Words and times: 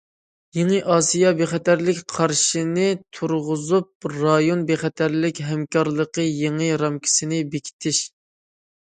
يېڭى 0.57 0.77
ئاسىيا 0.93 1.31
بىخەتەرلىك 1.39 1.99
قارىشىنى 2.13 2.85
تۇرغۇزۇپ، 3.17 4.07
رايون 4.13 4.63
بىخەتەرلىكى 4.71 5.45
ھەمكارلىقى 5.49 6.25
يېڭى 6.29 6.71
رامكىسىنى 6.85 7.43
بېكىتىش. 7.53 8.01